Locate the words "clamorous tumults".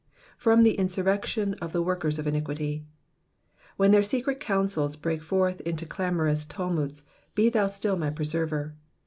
5.85-7.03